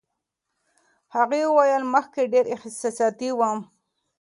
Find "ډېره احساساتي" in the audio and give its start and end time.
2.33-3.29